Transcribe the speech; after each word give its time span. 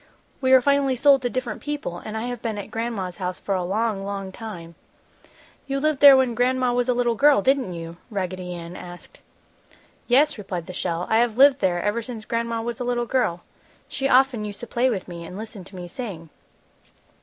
We 0.41 0.51
were 0.51 0.63
finally 0.63 0.95
sold 0.95 1.21
to 1.21 1.29
different 1.29 1.61
people 1.61 1.99
and 1.99 2.17
I 2.17 2.23
have 2.23 2.41
been 2.41 2.57
at 2.57 2.71
Gran'ma's 2.71 3.17
house 3.17 3.37
for 3.37 3.53
a 3.53 3.63
long, 3.63 4.03
long 4.03 4.31
time." 4.31 4.73
"You 5.67 5.79
lived 5.79 5.99
there 5.99 6.17
when 6.17 6.33
Gran'ma 6.33 6.73
was 6.73 6.89
a 6.89 6.95
little 6.95 7.13
girl, 7.13 7.43
didn't 7.43 7.71
you?" 7.73 7.97
Raggedy 8.09 8.51
Ann 8.55 8.75
asked. 8.75 9.19
"Yes," 10.07 10.39
replied 10.39 10.65
the 10.65 10.73
shell, 10.73 11.05
"I 11.07 11.19
have 11.19 11.37
lived 11.37 11.59
there 11.59 11.83
ever 11.83 12.01
since 12.01 12.25
Gran'ma 12.25 12.63
was 12.63 12.79
a 12.79 12.83
little 12.83 13.05
girl. 13.05 13.43
She 13.87 14.09
often 14.09 14.43
used 14.43 14.61
to 14.61 14.65
play 14.65 14.89
with 14.89 15.07
me 15.07 15.23
and 15.23 15.37
listen 15.37 15.63
to 15.65 15.75
me 15.75 15.87
sing." 15.87 16.31